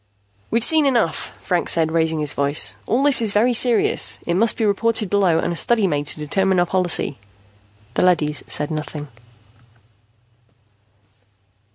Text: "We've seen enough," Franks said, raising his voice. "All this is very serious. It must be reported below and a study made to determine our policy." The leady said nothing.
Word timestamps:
"We've 0.49 0.63
seen 0.63 0.87
enough," 0.87 1.31
Franks 1.39 1.73
said, 1.73 1.91
raising 1.91 2.21
his 2.21 2.33
voice. 2.33 2.75
"All 2.87 3.03
this 3.03 3.21
is 3.21 3.33
very 3.33 3.53
serious. 3.53 4.17
It 4.25 4.33
must 4.33 4.57
be 4.57 4.65
reported 4.65 5.11
below 5.11 5.37
and 5.37 5.53
a 5.53 5.55
study 5.55 5.85
made 5.85 6.07
to 6.07 6.19
determine 6.19 6.59
our 6.59 6.65
policy." 6.65 7.19
The 7.93 8.01
leady 8.03 8.33
said 8.33 8.71
nothing. 8.71 9.09